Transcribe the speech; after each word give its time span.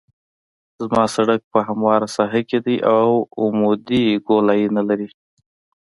زما 0.81 1.03
سرک 1.15 1.41
په 1.53 1.59
همواره 1.67 2.07
ساحه 2.15 2.41
کې 2.49 2.59
دی 2.65 2.77
او 2.95 3.07
عمودي 3.41 4.05
ګولایي 4.27 4.67
نلري 4.77 5.07